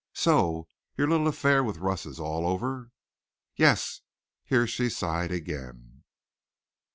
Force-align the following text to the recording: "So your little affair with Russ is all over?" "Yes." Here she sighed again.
"So 0.15 0.67
your 0.97 1.07
little 1.07 1.27
affair 1.27 1.63
with 1.63 1.77
Russ 1.77 2.07
is 2.07 2.19
all 2.19 2.47
over?" 2.47 2.89
"Yes." 3.55 4.01
Here 4.43 4.65
she 4.65 4.89
sighed 4.89 5.29
again. 5.31 6.05